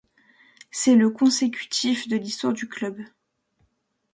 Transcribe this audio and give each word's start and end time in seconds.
C'est 0.71 0.95
le 0.95 1.09
-consécutif- 1.11 2.09
de 2.09 2.17
l'histoire 2.17 2.53
du 2.53 2.67
club. 2.67 3.03